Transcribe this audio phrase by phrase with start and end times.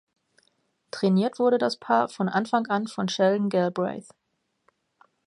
[0.89, 4.09] Trainiert wurde das Paar von Anfang an von Sheldon Galbraith.